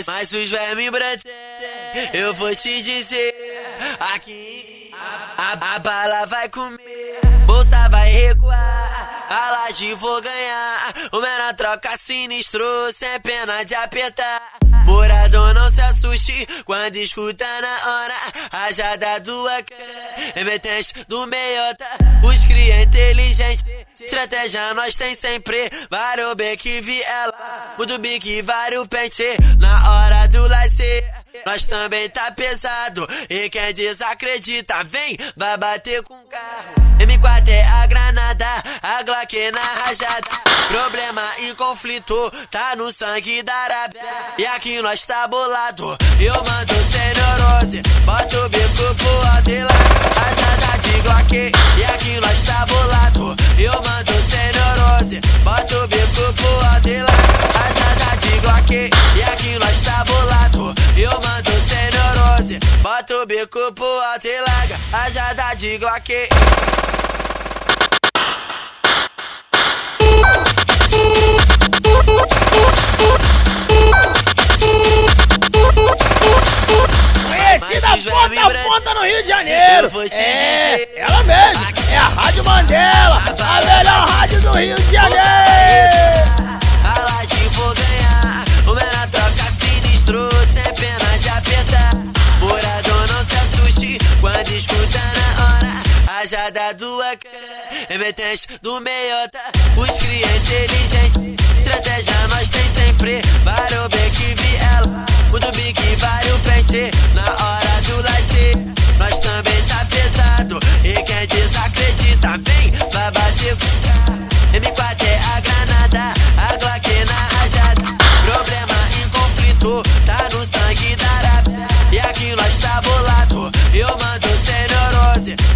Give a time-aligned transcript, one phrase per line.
[0.00, 1.22] Mas, mas os vermes branco,
[2.14, 3.34] eu vou te dizer.
[4.14, 4.90] Aqui
[5.36, 10.94] a, a, bala vai comer, bolsa vai recuar, a laje vou ganhar.
[11.12, 14.40] O menor troca sinistro, sem pena de apertar.
[14.86, 18.14] Morador não se assuste quando escuta na hora
[18.52, 19.70] a jada do AK.
[20.36, 21.86] Emetente do meiota,
[22.24, 23.64] os cria inteligente.
[24.00, 27.34] Estratégia nós tem sempre, vários beck viela.
[27.78, 29.24] Mudo bique, vários pente
[29.58, 31.20] na hora do lazer.
[31.46, 36.90] Nós também tá pesado e quem desacredita vem, vai bater com carro.
[36.98, 38.46] M4 é a granada,
[38.82, 40.28] a Glock na rajada.
[40.68, 42.14] Problema e conflito
[42.50, 44.02] tá no sangue da Arábia.
[44.38, 47.82] E aqui nós tá bolado, eu mando sem neurose.
[48.04, 48.48] Bota o
[53.62, 55.20] eu mando sem neurose.
[55.44, 57.06] Bota o bico pro larga
[57.54, 58.90] rajada de Glock.
[59.16, 62.58] E aqui nós tá bolado, eu mando sem neurose.
[62.82, 66.28] Bota o bico pro larga rajada de Glock.
[77.26, 79.86] Conhecida ponta a ponta no Rio de Janeiro.
[79.86, 80.92] Eu vou te é, dizer.
[80.96, 81.79] ela mesmo.
[82.72, 82.90] É
[83.42, 85.20] a melhor rádio do Rio de Janeiro.
[86.84, 88.44] A laje vou ganhar.
[88.64, 91.94] O menor troca sinistro, sem pena de apertar.
[92.38, 96.20] Morador não se assuste quando escuta na hora.
[96.20, 97.26] A jada do AK,
[97.90, 99.40] emetente do meiota.
[99.76, 101.36] Os cria inteligente.
[101.58, 103.20] Estratégia nós tem sempre.
[103.42, 105.06] Vários beck viela.
[105.30, 106.90] Mudo bique, vários pente.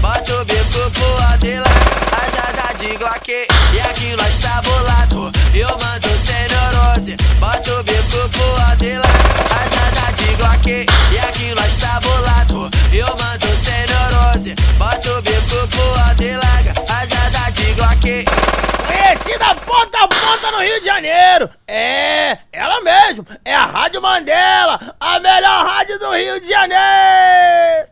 [0.00, 1.62] Bota o bico pro larga
[2.10, 3.28] rajada de Glock.
[3.28, 7.16] E aqui nós tá bolado, eu mando sem neurose.
[7.38, 9.02] Bota o bico pro larga
[9.50, 10.86] rajada de Glock.
[11.12, 14.54] E aqui nós tá bolado, eu mando sem neurose.
[14.78, 18.24] Bota o bico pro larga rajada de Glock.
[18.86, 21.48] Conhecida ponta a ponta no Rio de Janeiro.
[21.66, 23.24] É, ela mesmo.
[23.44, 27.91] É a Rádio Mandela, a melhor rádio do Rio de Janeiro.